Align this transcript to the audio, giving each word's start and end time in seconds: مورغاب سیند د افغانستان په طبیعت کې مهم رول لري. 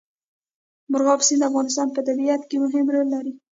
مورغاب 0.91 1.19
سیند 1.27 1.41
د 1.43 1.47
افغانستان 1.49 1.87
په 1.95 2.01
طبیعت 2.07 2.41
کې 2.49 2.57
مهم 2.65 2.85
رول 2.93 3.07
لري. 3.15 3.33